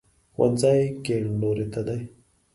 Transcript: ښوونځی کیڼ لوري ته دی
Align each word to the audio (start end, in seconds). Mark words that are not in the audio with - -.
ښوونځی 0.33 0.81
کیڼ 1.05 1.23
لوري 1.41 1.65
ته 1.73 1.81
دی 1.87 2.01